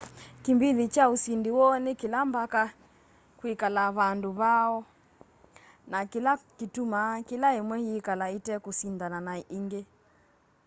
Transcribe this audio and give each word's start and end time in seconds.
kĩmbĩthĩ 0.43 0.85
kya 0.93 1.05
ũsĩndĩ 1.15 1.51
woo 1.57 1.75
nĩ 1.85 1.91
kĩla 2.01 2.19
mbaka 2.29 2.63
kwĩkala 3.37 3.83
vando 3.97 4.29
vayo 4.39 4.79
na 5.91 5.99
kĩla 6.11 6.33
kĩtũmaa 6.57 7.13
kĩla 7.27 7.47
ĩmwe 7.59 7.77
yĩkala 7.87 8.25
ĩtekũsĩndana 8.37 9.19
na 9.27 9.33
ĩngĩ 9.57 9.81